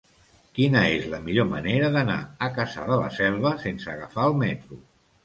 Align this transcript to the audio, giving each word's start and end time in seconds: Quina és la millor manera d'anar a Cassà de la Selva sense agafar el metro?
Quina 0.59 0.79
és 0.93 1.03
la 1.11 1.19
millor 1.27 1.45
manera 1.51 1.91
d'anar 1.95 2.15
a 2.45 2.47
Cassà 2.55 2.87
de 2.93 2.97
la 3.03 3.11
Selva 3.19 3.53
sense 3.67 3.93
agafar 3.95 4.27
el 4.31 4.35
metro? 4.47 4.81